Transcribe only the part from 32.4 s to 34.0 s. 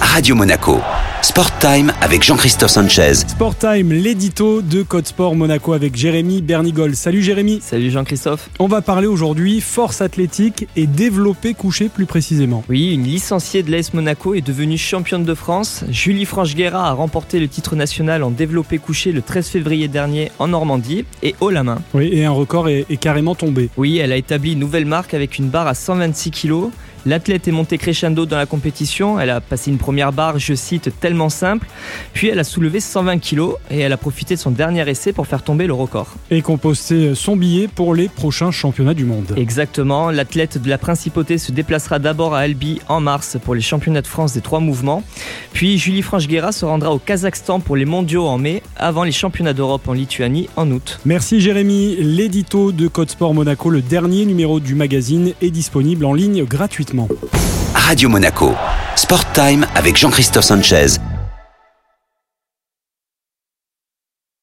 soulevé 120 kg et elle a